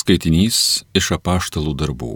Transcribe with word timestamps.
Skaitinys 0.00 0.86
iš 0.96 1.10
apaštalų 1.18 1.74
darbų. 1.76 2.14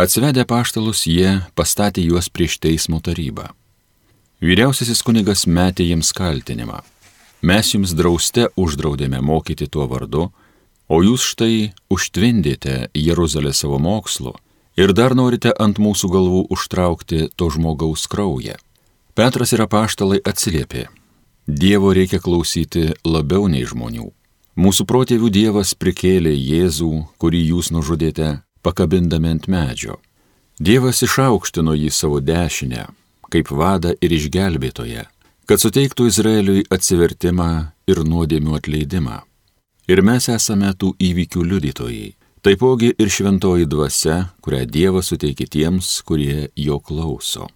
Atsivedę 0.00 0.46
apaštalus 0.46 1.02
jie 1.10 1.42
pastatė 1.58 2.04
juos 2.06 2.30
prieš 2.32 2.56
teismo 2.62 3.02
tarybą. 3.04 3.50
Vyriausiasis 4.40 5.02
kunigas 5.04 5.44
metė 5.44 5.84
jiems 5.90 6.14
kaltinimą. 6.16 6.80
Mes 7.44 7.74
jums 7.74 7.92
drauste 7.98 8.48
uždraudėme 8.56 9.20
mokyti 9.20 9.68
tuo 9.68 9.84
vardu, 9.90 10.30
o 10.88 10.96
jūs 11.04 11.26
štai 11.34 11.72
užtvindėte 11.92 12.88
Jeruzalę 12.96 13.52
savo 13.52 13.80
mokslu 13.82 14.32
ir 14.80 14.96
dar 14.96 15.12
norite 15.18 15.52
ant 15.52 15.76
mūsų 15.82 16.12
galvų 16.16 16.42
užtraukti 16.56 17.26
to 17.36 17.50
žmogaus 17.52 18.08
kraują. 18.08 18.56
Petras 19.12 19.52
ir 19.52 19.66
apaštalai 19.68 20.22
atsiliepė. 20.24 20.88
Dievo 21.46 21.92
reikia 21.92 22.22
klausyti 22.24 22.94
labiau 23.04 23.50
nei 23.52 23.68
žmonių. 23.68 24.14
Mūsų 24.56 24.86
protėvių 24.88 25.28
Dievas 25.28 25.74
prikėlė 25.76 26.30
Jėzų, 26.32 26.90
kurį 27.20 27.42
jūs 27.52 27.68
nužudėte, 27.76 28.38
pakabindami 28.64 29.34
ant 29.34 29.48
medžio. 29.52 29.98
Dievas 30.56 31.02
išaukštino 31.04 31.74
jį 31.76 31.90
savo 31.92 32.22
dešinę, 32.24 32.86
kaip 33.28 33.50
vadą 33.52 33.92
ir 34.00 34.14
išgelbėtoje, 34.16 35.04
kad 35.44 35.60
suteiktų 35.60 36.08
Izraeliui 36.08 36.64
atsivertimą 36.72 37.50
ir 37.84 38.00
nuodėmių 38.08 38.56
atleidimą. 38.56 39.18
Ir 39.92 40.00
mes 40.00 40.30
esame 40.32 40.72
tų 40.72 40.94
įvykių 41.04 41.44
liudytojai. 41.52 42.14
Taipogi 42.40 42.94
ir 42.96 43.12
šventoji 43.12 43.68
dvasia, 43.68 44.30
kurią 44.40 44.64
Dievas 44.70 45.10
suteikia 45.12 45.44
tiems, 45.52 45.98
kurie 46.06 46.48
jo 46.56 46.78
klauso. 46.80 47.50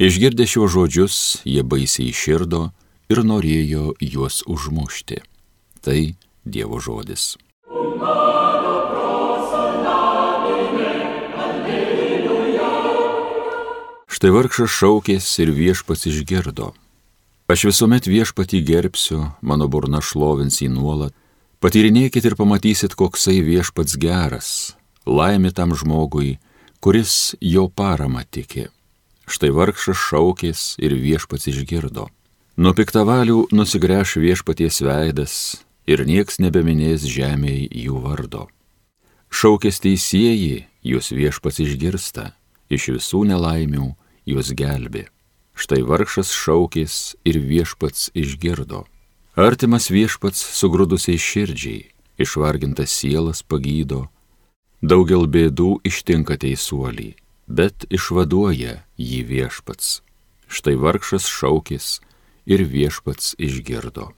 Išgirdę 0.00 0.46
šiuos 0.48 0.72
žodžius, 0.72 1.16
jie 1.44 1.60
baisiai 1.60 2.08
iširdo 2.08 2.70
ir 3.12 3.20
norėjo 3.20 3.98
juos 4.00 4.40
užmušti. 4.48 5.20
Tai 5.80 6.14
Dievo 6.44 6.80
žodis. 6.80 7.36
Štai 14.10 14.32
vargšas 14.34 14.68
šaukės 14.68 15.24
ir 15.40 15.52
viešpats 15.56 16.04
išgirdo. 16.10 16.74
Aš 17.48 17.64
visuomet 17.70 18.04
viešpatį 18.04 18.60
gerbsiu, 18.68 19.22
mano 19.40 19.68
burna 19.72 20.02
šlovins 20.04 20.60
jį 20.60 20.68
nuolat. 20.74 21.14
Patyrinėkit 21.64 22.28
ir 22.28 22.36
pamatysit, 22.36 22.92
koksai 22.92 23.40
viešpats 23.44 23.96
geras, 24.00 24.50
laimi 25.08 25.50
tam 25.56 25.72
žmogui, 25.72 26.36
kuris 26.84 27.34
jo 27.40 27.66
parama 27.72 28.26
tiki. 28.28 28.68
Štai 29.24 29.50
vargšas 29.56 29.96
šaukės 29.96 30.62
ir 30.84 30.92
viešpats 31.00 31.48
išgirdo. 31.52 32.10
Nuo 32.60 32.76
piktavalių 32.76 33.46
nusigręš 33.56 34.18
viešpaties 34.20 34.82
veidas, 34.84 35.34
ir 35.90 36.06
nieks 36.06 36.38
nebeminės 36.38 37.04
žemėje 37.10 37.68
jų 37.84 38.00
vardo. 38.04 38.46
Šaukės 39.30 39.82
teisėjai, 39.82 40.66
jūs 40.86 41.10
viešpas 41.14 41.58
išgirsta, 41.62 42.32
iš 42.70 42.90
visų 42.96 43.24
nelaimių 43.30 43.90
jūs 44.30 44.52
gelbė. 44.58 45.08
Štai 45.54 45.82
vargšas 45.86 46.30
šaukės 46.32 47.16
ir 47.26 47.40
viešpats 47.42 48.10
išgirdo. 48.16 48.86
Artimas 49.38 49.90
viešpats 49.90 50.40
sugrūdusiai 50.58 51.18
širdžiai, 51.20 51.90
išvargintas 52.18 52.94
sielas 52.94 53.42
pagydo, 53.42 54.06
daugel 54.82 55.26
bėdų 55.26 55.80
ištinka 55.86 56.38
teisuolį, 56.40 57.14
bet 57.46 57.86
išvaduoja 57.90 58.80
jį 58.98 59.20
viešpats. 59.30 60.00
Štai 60.50 60.74
vargšas 60.74 61.28
šaukės 61.30 62.00
ir 62.46 62.64
viešpats 62.66 63.36
išgirdo. 63.38 64.10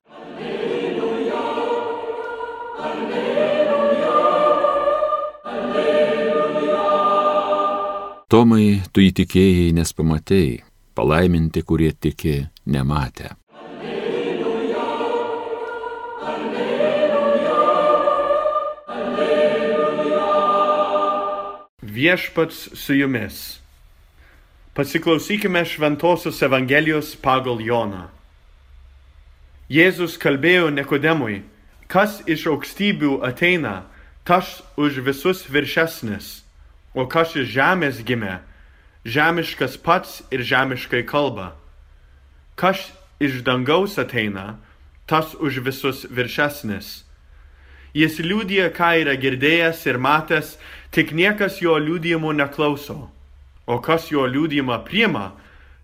Tomai, 8.33 8.81
tu 8.97 9.03
įtikėjai, 9.05 9.75
nes 9.77 9.91
pamatėjai, 9.93 10.63
palaiminti, 10.97 11.61
kurie 11.69 11.91
tiki, 11.93 12.47
alleluja. 12.65 13.35
Viešpats 21.85 22.63
su 22.73 22.97
jumis. 22.97 23.61
Pasiklausykime 24.73 25.61
Šventojios 25.69 26.41
Evangelijos 26.41 27.13
pagal 27.21 27.61
Joną. 27.61 28.07
Jėzus 29.69 30.17
kalbėjo 30.17 30.71
Nikodemui, 30.73 31.43
kas 31.85 32.23
iš 32.25 32.47
aukštybių 32.49 33.21
ateina, 33.29 33.83
tas 34.25 34.63
už 34.81 35.05
visus 35.05 35.45
viršesnis 35.53 36.42
O 36.93 37.07
kas 37.09 37.33
iš 37.37 37.49
žemės 37.55 38.03
gimė, 38.05 38.43
žemiškas 39.09 39.79
pats 39.81 40.21
ir 40.31 40.45
žemiškai 40.45 41.03
kalba. 41.09 41.55
Kas 42.55 42.93
iš 43.21 43.41
dangaus 43.47 43.97
ateina, 43.99 44.59
tas 45.09 45.33
už 45.35 45.63
visus 45.65 46.05
viršesnis. 46.05 47.05
Jis 47.97 48.19
liūdija, 48.21 48.71
ką 48.77 48.91
yra 49.03 49.17
girdėjęs 49.21 49.85
ir 49.89 49.99
matęs, 50.01 50.57
tik 50.93 51.13
niekas 51.17 51.61
jo 51.65 51.77
liūdėjimų 51.81 52.33
neklauso. 52.37 53.09
O 53.67 53.79
kas 53.81 54.11
jo 54.13 54.25
liūdėjimą 54.29 54.79
priima, 54.85 55.33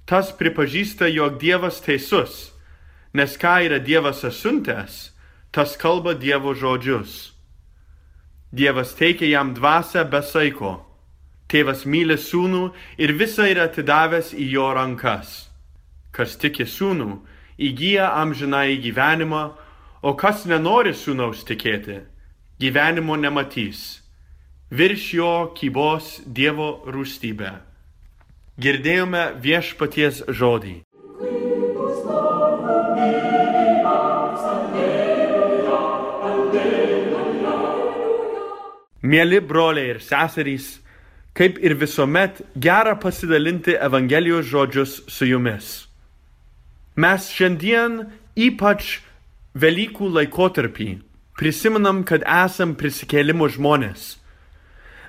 tas 0.08 0.32
pripažįsta, 0.32 1.08
jog 1.08 1.36
Dievas 1.40 1.80
teisus, 1.84 2.50
nes 3.12 3.36
ką 3.40 3.60
yra 3.68 3.80
Dievas 3.80 4.24
asuntęs, 4.24 5.12
tas 5.52 5.76
kalba 5.80 6.12
Dievo 6.16 6.52
žodžius. 6.56 7.32
Dievas 8.52 8.92
teikia 8.96 9.28
jam 9.28 9.52
dvasę 9.56 10.04
be 10.08 10.22
saiko 10.24 10.87
Tėvas 11.48 11.86
myli 11.88 12.18
sūnų 12.20 12.64
ir 13.00 13.14
visą 13.16 13.46
yra 13.48 13.68
atidavęs 13.70 14.34
į 14.36 14.50
jo 14.52 14.66
rankas. 14.76 15.48
Kas 16.12 16.36
tiki 16.36 16.66
sūnų, 16.68 17.14
įgyja 17.56 18.10
amžiną 18.20 18.66
į 18.74 18.76
gyvenimą, 18.84 19.44
o 20.02 20.12
kas 20.12 20.44
nenori 20.44 20.92
sūnaus 20.92 21.46
tikėti, 21.48 22.02
gyvenimo 22.60 23.16
nematys. 23.16 24.02
Virš 24.68 25.06
jo 25.16 25.30
kybos 25.56 26.18
Dievo 26.26 26.82
rūstybė. 26.84 27.54
Girdėjome 28.60 29.22
viešpaties 29.40 30.26
žodį. 30.28 30.74
Mėly 39.08 39.38
broliai 39.40 39.94
ir 39.94 40.02
seserys, 40.04 40.66
kaip 41.38 41.58
ir 41.62 41.76
visuomet, 41.78 42.40
gera 42.58 42.96
pasidalinti 42.98 43.76
Evangelijos 43.78 44.46
žodžius 44.50 45.02
su 45.06 45.26
jumis. 45.26 45.86
Mes 46.98 47.28
šiandien 47.30 48.08
ypač 48.34 48.98
Velykų 49.58 50.08
laikotarpį 50.14 50.88
prisimenam, 51.38 52.02
kad 52.02 52.24
esam 52.26 52.74
prisikėlimo 52.78 53.46
žmonės. 53.54 54.16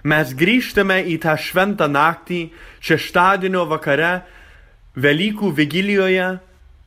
Mes 0.06 0.32
grįžtame 0.38 1.02
į 1.12 1.18
tą 1.26 1.34
šventą 1.38 1.90
naktį 1.90 2.40
šeštadienio 2.86 3.66
vakare 3.70 4.22
Velykų 4.96 5.50
vigilijoje, 5.58 6.30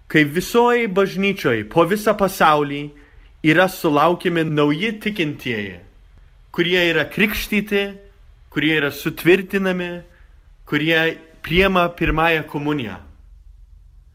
kai 0.06 0.22
visoji 0.38 0.86
bažnyčioje 0.86 1.66
po 1.72 1.82
visą 1.90 2.14
pasaulį 2.18 2.82
yra 3.42 3.66
sulaukiami 3.66 4.46
nauji 4.46 4.94
tikintieji, 5.02 5.76
kurie 6.54 6.82
yra 6.92 7.08
krikštyti 7.10 7.84
kurie 8.52 8.76
yra 8.80 8.90
sutvirtinami, 8.90 10.02
kurie 10.68 11.16
priema 11.42 11.88
pirmąją 11.88 12.44
komuniją. 12.48 12.98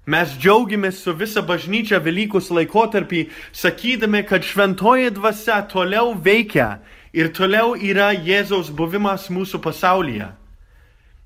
Mes 0.08 0.38
džiaugiamės 0.40 1.02
su 1.04 1.12
visa 1.20 1.42
bažnyčia 1.44 1.98
Velykus 2.00 2.48
laikotarpį, 2.56 3.26
sakydami, 3.52 4.22
kad 4.24 4.46
šventoji 4.46 5.10
dvasia 5.18 5.58
toliau 5.68 6.14
veikia 6.16 6.78
ir 7.12 7.34
toliau 7.36 7.74
yra 7.76 8.14
Jėzaus 8.16 8.70
buvimas 8.72 9.28
mūsų 9.28 9.60
pasaulyje. 9.66 10.30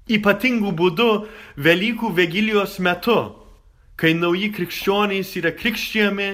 Ypatingų 0.09 0.71
būdų 0.73 1.11
Velykų 1.61 2.09
Vigilijos 2.17 2.79
metu, 2.81 3.19
kai 3.93 4.15
nauji 4.17 4.49
krikščionys 4.55 5.35
yra 5.37 5.53
krikščiami 5.53 6.31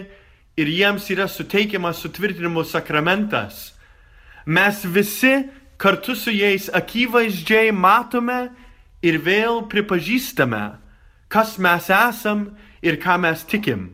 ir 0.57 0.71
jiems 0.71 1.12
yra 1.12 1.27
suteikiamas 1.27 2.00
sutvirtinimo 2.00 2.63
sakramentas, 2.63 3.73
mes 4.45 4.85
visi 4.88 5.35
kartu 5.77 6.15
su 6.15 6.31
jais 6.31 6.69
akivaizdžiai 6.74 7.71
matome 7.71 8.50
ir 9.06 9.19
vėl 9.21 9.65
pripažįstame, 9.69 10.63
kas 11.29 11.57
mes 11.62 11.89
esam 11.94 12.50
ir 12.81 12.97
ką 13.01 13.18
mes 13.21 13.45
tikim. 13.45 13.94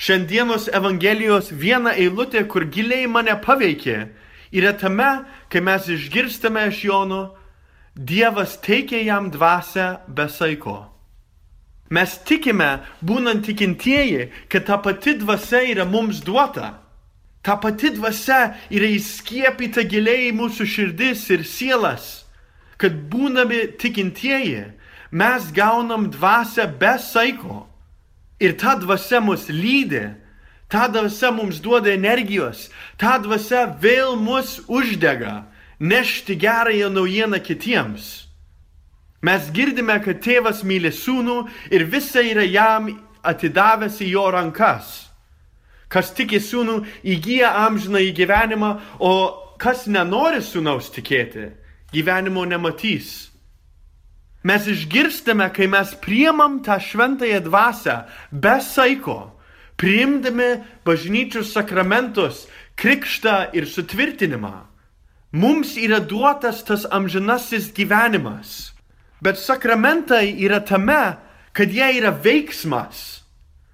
Šiandienos 0.00 0.70
Evangelijos 0.72 1.50
viena 1.52 1.92
eilutė, 1.92 2.46
kur 2.48 2.64
giliai 2.64 3.08
mane 3.10 3.34
paveikė, 3.44 3.98
yra 4.52 4.72
tame, 4.72 5.10
kai 5.52 5.60
mes 5.60 5.90
išgirstame 5.92 6.68
iš 6.70 6.84
Jono, 6.88 7.22
Dievas 7.94 8.54
teikia 8.62 9.02
jam 9.02 9.28
dvasę 9.34 10.06
be 10.08 10.28
saiko. 10.30 10.86
Mes 11.90 12.12
tikime, 12.24 12.84
būnant 13.02 13.42
tikintieji, 13.44 14.28
kad 14.48 14.64
ta 14.68 14.78
pati 14.78 15.16
dvasia 15.18 15.64
yra 15.72 15.84
mums 15.84 16.22
duota. 16.22 16.78
Ta 17.42 17.56
pati 17.56 17.90
dvasia 17.96 18.54
yra 18.68 18.88
įskiepyta 18.96 19.84
giliai 19.88 20.28
į 20.28 20.36
mūsų 20.36 20.66
širdis 20.68 21.24
ir 21.32 21.46
sielas, 21.48 22.26
kad 22.76 22.96
būnami 23.12 23.78
tikintieji, 23.80 24.66
mes 25.10 25.48
gaunam 25.56 26.10
dvasę 26.12 26.68
be 26.80 26.96
saiko. 27.00 27.64
Ir 28.40 28.56
ta 28.60 28.74
dvasia 28.76 29.20
mus 29.24 29.48
lydi, 29.48 30.06
ta 30.68 30.86
dvasia 30.88 31.32
mums 31.32 31.60
duoda 31.60 31.92
energijos, 31.92 32.68
ta 32.96 33.18
dvasia 33.18 33.66
vėl 33.80 34.16
mus 34.16 34.60
uždega 34.68 35.44
nešti 35.80 36.36
gerąją 36.36 36.90
naujieną 36.90 37.40
kitiems. 37.40 38.28
Mes 39.22 39.50
girdime, 39.52 39.98
kad 40.00 40.20
tėvas 40.24 40.62
myli 40.64 40.92
sūnų 40.92 41.42
ir 41.72 41.84
visa 41.84 42.22
yra 42.24 42.44
jam 42.44 42.88
atidavęs 43.24 44.00
į 44.00 44.12
jo 44.14 44.24
rankas. 44.32 45.09
Kas 45.90 46.12
tiki 46.14 46.38
sūnų, 46.38 46.76
įgyja 47.02 47.50
amžiną 47.66 48.02
į 48.06 48.12
gyvenimą, 48.14 48.70
o 49.02 49.12
kas 49.60 49.88
nenori 49.90 50.38
sūnaus 50.44 50.92
tikėti, 50.94 51.50
gyvenimo 51.92 52.44
nematys. 52.46 53.30
Mes 54.46 54.64
išgirstame, 54.70 55.50
kai 55.52 55.66
mes 55.68 55.92
priemam 56.00 56.60
tą 56.64 56.78
šventąją 56.80 57.42
dvasę 57.44 57.96
be 58.32 58.56
saiko, 58.64 59.34
priimdami 59.76 60.62
bažnyčios 60.86 61.52
sakramentus, 61.52 62.46
krikštą 62.80 63.50
ir 63.52 63.68
sutvirtinimą. 63.68 64.54
Mums 65.32 65.76
yra 65.76 66.00
duotas 66.00 66.64
tas 66.64 66.86
amžinasis 66.90 67.70
gyvenimas. 67.76 68.72
Bet 69.20 69.38
sakramentai 69.38 70.32
yra 70.40 70.62
tame, 70.64 71.16
kad 71.52 71.68
jie 71.68 71.86
yra 72.00 72.10
veiksmas. 72.10 73.19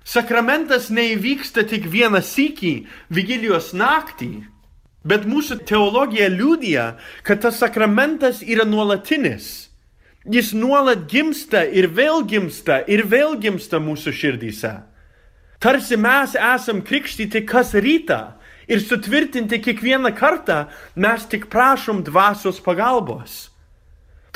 Sakramentas 0.07 0.87
neįvyksta 0.95 1.65
tik 1.67 1.89
vieną 1.91 2.21
sykį 2.23 2.75
Vigilijos 3.11 3.73
naktį, 3.75 4.47
bet 5.03 5.27
mūsų 5.27 5.65
teologija 5.67 6.29
liūdija, 6.31 6.85
kad 7.27 7.43
tas 7.43 7.59
sakramentas 7.59 8.39
yra 8.47 8.63
nuolatinis. 8.69 9.67
Jis 10.27 10.53
nuolat 10.55 11.09
gimsta 11.11 11.65
ir 11.67 11.91
vėl 11.95 12.23
gimsta 12.27 12.81
ir 12.87 13.03
vėl 13.07 13.35
gimsta 13.43 13.79
mūsų 13.83 14.15
širdyse. 14.15 14.73
Tarsi 15.63 15.99
mes 15.99 16.35
esam 16.39 16.83
krikštyti 16.87 17.43
kas 17.47 17.75
rytą 17.75 18.37
ir 18.71 18.83
sutvirtinti 18.83 19.59
kiekvieną 19.63 20.15
kartą 20.15 20.67
mes 20.95 21.27
tik 21.31 21.47
prašom 21.51 22.03
dvasios 22.07 22.59
pagalbos. 22.63 23.56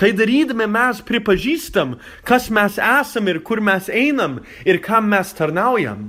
Tai 0.01 0.15
darydami 0.17 0.65
mes 0.65 1.03
pripažįstam, 1.05 1.99
kas 2.25 2.47
mes 2.49 2.79
esam 2.81 3.27
ir 3.29 3.43
kur 3.45 3.61
mes 3.61 3.91
einam 3.93 4.39
ir 4.65 4.81
kam 4.81 5.11
mes 5.13 5.35
tarnaujam. 5.37 6.07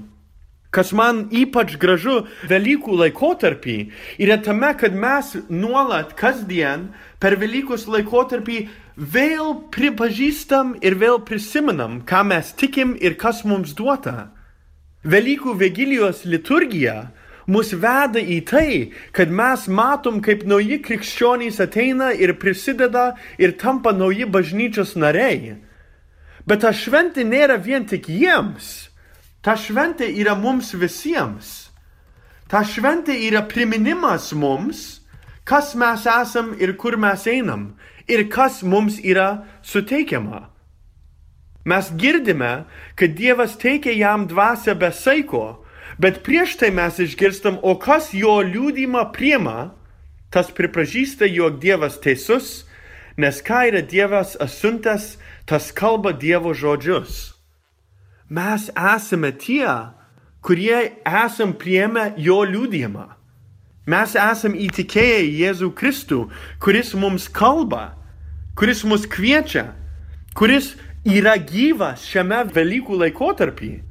Kas 0.72 0.94
man 0.96 1.26
ypač 1.36 1.74
gražu 1.76 2.22
Velykų 2.48 2.96
laikotarpį 3.02 3.76
yra 4.24 4.38
tame, 4.40 4.70
kad 4.80 4.96
mes 4.96 5.34
nuolat 5.52 6.14
kasdien 6.16 6.88
per 7.20 7.36
Velykus 7.42 7.84
laikotarpį 7.92 8.62
vėl 8.96 9.58
pripažįstam 9.76 10.78
ir 10.80 10.96
vėl 10.96 11.20
prisimenam, 11.28 12.00
ką 12.08 12.24
mes 12.32 12.54
tikim 12.56 12.96
ir 12.96 13.20
kas 13.20 13.44
mums 13.44 13.76
duota. 13.76 14.32
Velykų 15.04 15.58
Vigilijos 15.60 16.24
liturgija 16.24 17.10
mus 17.48 17.74
veda 17.74 18.22
į 18.22 18.40
tai, 18.46 18.92
kad 19.12 19.32
mes 19.32 19.68
matom, 19.68 20.22
kaip 20.22 20.46
nauji 20.46 20.82
krikščionys 20.86 21.62
ateina 21.64 22.12
ir 22.14 22.36
prisideda 22.42 23.16
ir 23.38 23.58
tampa 23.58 23.94
nauji 23.94 24.28
bažnyčios 24.30 24.96
nariai. 24.96 25.58
Bet 26.46 26.64
ta 26.66 26.72
šventė 26.74 27.26
nėra 27.26 27.58
vien 27.62 27.86
tik 27.86 28.10
jiems. 28.10 28.90
Ta 29.42 29.56
šventė 29.58 30.10
yra 30.22 30.36
mums 30.38 30.74
visiems. 30.78 31.72
Ta 32.50 32.66
šventė 32.68 33.16
yra 33.28 33.46
priminimas 33.48 34.32
mums, 34.34 35.02
kas 35.46 35.74
mes 35.76 36.06
esam 36.06 36.54
ir 36.60 36.76
kur 36.78 36.98
mes 36.98 37.26
einam 37.28 37.72
ir 38.08 38.30
kas 38.30 38.62
mums 38.64 39.00
yra 39.00 39.46
suteikiama. 39.64 40.50
Mes 41.66 41.92
girdime, 41.98 42.66
kad 42.96 43.16
Dievas 43.16 43.56
teikia 43.58 43.94
jam 43.94 44.28
dvasę 44.28 44.74
be 44.76 44.92
saiko, 44.92 45.64
Bet 46.02 46.24
prieš 46.26 46.56
tai 46.58 46.72
mes 46.74 46.98
išgirstam, 46.98 47.60
o 47.62 47.76
kas 47.78 48.10
jo 48.18 48.40
liūdimą 48.42 49.04
priema, 49.14 49.76
tas 50.34 50.50
pripažįsta, 50.50 51.28
jog 51.30 51.60
Dievas 51.62 52.00
teisus, 52.02 52.64
nes 53.22 53.42
ką 53.46 53.68
yra 53.70 53.84
Dievas 53.86 54.34
asuntęs, 54.42 55.20
tas 55.46 55.70
kalba 55.78 56.16
Dievo 56.18 56.56
žodžius. 56.58 57.36
Mes 58.34 58.72
esame 58.74 59.30
tie, 59.36 59.68
kurie 60.42 60.96
esam 61.06 61.54
priemę 61.54 62.16
jo 62.18 62.40
liūdimą. 62.50 63.06
Mes 63.86 64.18
esam 64.18 64.58
įtikėję 64.58 65.22
Jėzų 65.38 65.70
Kristų, 65.78 66.24
kuris 66.64 66.96
mums 66.98 67.28
kalba, 67.30 67.92
kuris 68.58 68.82
mus 68.90 69.06
kviečia, 69.06 69.76
kuris 70.34 70.74
yra 71.06 71.38
gyvas 71.38 72.10
šiame 72.10 72.42
Velykų 72.56 73.04
laikotarpyje. 73.06 73.91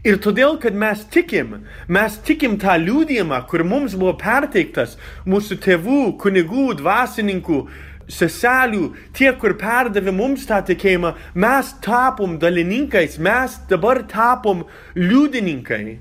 Ir 0.00 0.16
todėl, 0.24 0.56
kad 0.56 0.72
mes 0.72 1.02
tikim, 1.12 1.58
mes 1.92 2.16
tikim 2.24 2.56
tą 2.60 2.78
liūdėjimą, 2.80 3.42
kur 3.50 3.66
mums 3.68 3.92
buvo 4.00 4.14
perteiktas 4.20 4.96
mūsų 5.28 5.58
tėvų, 5.60 6.00
kunigų, 6.22 6.70
dvasininkų, 6.78 7.58
seselių, 8.10 8.86
tie, 9.12 9.28
kur 9.36 9.54
perdavė 9.60 10.14
mums 10.16 10.46
tą 10.48 10.62
tikėjimą, 10.70 11.12
mes 11.36 11.74
tapom 11.84 12.38
dalininkais, 12.40 13.18
mes 13.20 13.58
dabar 13.68 14.00
tapom 14.08 14.64
liudininkai, 14.96 15.98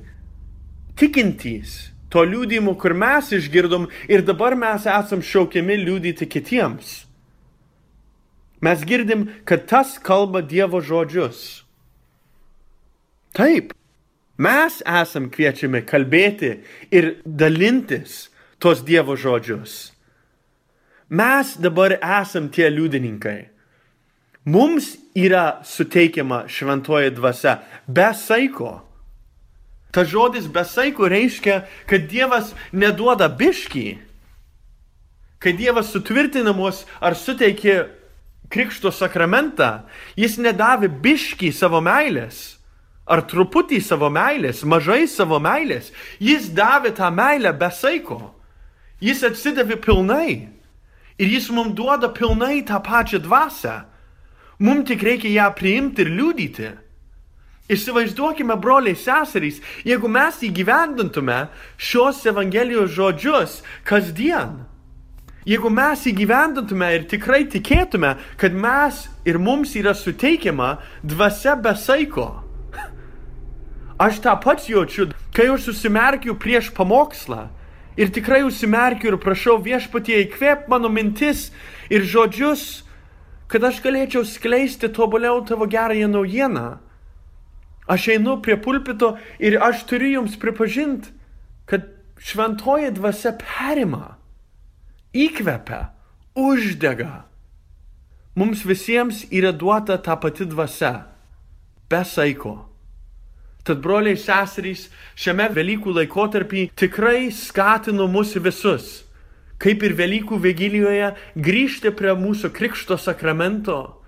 tikintys 0.99 1.89
to 2.09 2.23
liūdimo, 2.25 2.77
kur 2.79 2.95
mes 2.97 3.33
išgirdom 3.35 3.89
ir 4.09 4.23
dabar 4.25 4.55
mes 4.57 4.87
esam 4.89 5.21
šaukiami 5.21 5.75
liūdyti 5.83 6.27
kitiems. 6.31 6.95
Mes 8.63 8.81
girdim, 8.83 9.27
kad 9.47 9.67
tas 9.69 9.97
kalba 10.03 10.41
Dievo 10.43 10.81
žodžius. 10.83 11.63
Taip, 13.37 13.75
Mes 14.39 14.79
esam 14.87 15.27
kviečiami 15.27 15.81
kalbėti 15.83 16.53
ir 16.95 17.17
dalintis 17.25 18.29
tos 18.63 18.79
Dievo 18.87 19.17
žodžius. 19.19 19.91
Mes 21.11 21.55
dabar 21.59 21.97
esam 21.99 22.47
tie 22.47 22.69
liudininkai. 22.71 23.49
Mums 24.47 24.93
yra 25.17 25.59
suteikiama 25.67 26.45
šventoji 26.47 27.11
dvasia 27.17 27.57
be 27.87 28.07
saiko. 28.15 28.77
Ta 29.91 30.05
žodis 30.07 30.47
be 30.47 30.63
saiko 30.63 31.09
reiškia, 31.11 31.65
kad 31.89 32.07
Dievas 32.07 32.53
neduoda 32.71 33.27
biškį. 33.27 33.87
Kai 35.43 35.53
Dievas 35.57 35.91
sutvirtina 35.91 36.53
mus 36.55 36.85
ar 37.03 37.17
suteikė 37.17 37.89
krikšto 38.53 38.93
sakramentą, 38.95 39.83
jis 40.15 40.37
nedavė 40.39 40.87
biškį 41.03 41.51
savo 41.51 41.83
meilės 41.83 42.58
ar 43.09 43.23
truputį 43.25 43.81
savo 43.81 44.09
meilės, 44.13 44.61
mažai 44.63 45.07
savo 45.09 45.39
meilės. 45.41 45.89
Jis 46.21 46.51
davė 46.53 46.93
tą 46.95 47.09
meilę 47.13 47.51
be 47.57 47.71
saiko. 47.73 48.21
Jis 49.01 49.23
atsidavė 49.25 49.79
pilnai. 49.81 50.33
Ir 51.19 51.31
jis 51.33 51.49
mums 51.51 51.73
duoda 51.75 52.11
pilnai 52.13 52.61
tą 52.67 52.79
pačią 52.85 53.19
dvasę. 53.25 53.81
Mums 54.59 54.87
tik 54.87 55.03
reikia 55.03 55.31
ją 55.33 55.49
priimti 55.55 56.05
ir 56.05 56.13
liūdyti. 56.13 56.69
Įsivaizduokime, 57.69 58.55
broliai 58.57 58.97
seserys, 58.97 59.59
jeigu 59.85 60.09
mes 60.09 60.39
įgyvendintume 60.45 61.43
šios 61.77 62.23
Evangelijos 62.29 62.95
žodžius 62.95 63.59
kasdien. 63.85 64.63
Jeigu 65.45 65.69
mes 65.73 66.01
įgyvendintume 66.09 66.89
ir 66.95 67.07
tikrai 67.09 67.43
tikėtume, 67.49 68.15
kad 68.41 68.57
mes 68.57 69.05
ir 69.25 69.37
mums 69.37 69.75
yra 69.77 69.93
suteikiama 69.95 70.75
dvasia 71.05 71.55
be 71.61 71.75
saiko 71.77 72.48
Aš 73.99 74.21
tą 74.23 74.33
pats 74.39 74.69
jaučiu, 74.71 75.09
kai 75.35 75.49
aš 75.51 75.65
susimerkiu 75.67 76.37
prieš 76.39 76.71
pamokslą. 76.71 77.49
Ir 77.99 78.07
tikrai 78.15 78.45
užsimerkiu 78.47 79.11
ir 79.11 79.17
prašau 79.19 79.57
viešpatie 79.59 80.21
įkvėp 80.23 80.69
mano 80.71 80.87
mintis 80.87 81.49
ir 81.91 82.05
žodžius, 82.07 82.85
kad 83.51 83.65
aš 83.67 83.81
galėčiau 83.83 84.23
skleisti 84.23 84.87
tobuliau 84.87 85.41
tavo 85.43 85.67
gerąją 85.67 86.07
naujieną. 86.07 86.77
Aš 87.91 88.07
einu 88.15 88.37
prie 88.39 88.55
pulpito 88.55 89.17
ir 89.35 89.59
aš 89.59 89.83
turiu 89.89 90.21
jums 90.21 90.39
pripažinti, 90.39 91.11
kad 91.67 91.91
šventoji 92.23 92.93
dvasia 92.95 93.33
perima, 93.35 94.15
įkvepia, 95.11 95.89
uždega. 96.39 97.25
Mums 98.39 98.63
visiems 98.63 99.25
yra 99.27 99.51
duota 99.51 99.99
ta 99.99 100.15
pati 100.15 100.47
dvasia, 100.47 101.09
be 101.89 102.05
saiko. 102.05 102.68
Tad 103.63 103.81
broliai 103.83 104.17
seserys 104.17 104.87
šiame 105.19 105.49
Velykų 105.53 105.93
laikotarpį 105.97 106.69
tikrai 106.79 107.29
skatino 107.35 108.07
mus 108.07 108.33
visus, 108.39 109.03
kaip 109.59 109.83
ir 109.83 109.95
Velykų 109.99 110.39
vigilijoje, 110.39 111.13
grįžti 111.35 111.91
prie 111.91 112.15
mūsų 112.15 112.53
krikšto 112.55 112.97
sakramento, 112.97 113.99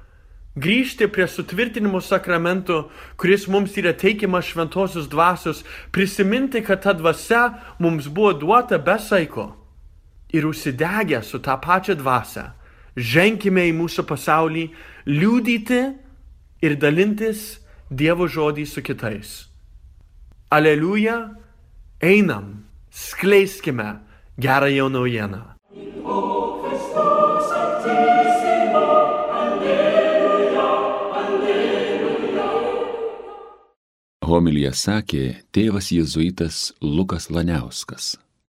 grįžti 0.55 1.07
prie 1.11 1.27
sutvirtinimo 1.27 1.99
sakramento, 2.03 2.89
kuris 3.19 3.47
mums 3.51 3.75
yra 3.79 3.93
teikiamas 3.93 4.47
šventosios 4.51 5.09
dvasios, 5.11 5.63
prisiminti, 5.91 6.63
kad 6.63 6.83
ta 6.83 6.95
dvasia 6.95 7.49
mums 7.79 8.07
buvo 8.07 8.33
duota 8.33 8.79
be 8.79 8.97
saiko 8.99 9.51
ir 10.31 10.47
užsidegę 10.47 11.23
su 11.23 11.39
tą 11.39 11.57
pačią 11.59 11.95
dvasę. 11.99 12.51
Ženkime 12.95 13.63
į 13.69 13.75
mūsų 13.75 14.03
pasaulį, 14.07 14.65
liūdyti 15.07 15.81
ir 16.63 16.75
dalintis 16.79 17.60
Dievo 17.91 18.23
žodį 18.23 18.63
su 18.71 18.79
kitais. 18.79 19.31
Aleliuja, 20.47 21.35
einam, 21.99 22.63
skleiskime 22.87 23.99
gerąją 24.39 24.87
naujieną. 24.87 25.41
Homilyje 34.23 34.71
sakė 34.71 35.23
tėvas 35.51 35.91
jėzuitas 35.91 36.71
Lukas 36.79 37.27
Laniauskas. 37.27 38.20